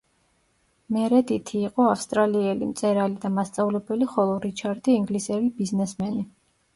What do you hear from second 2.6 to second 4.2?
მწერალი და მასწავლებელი,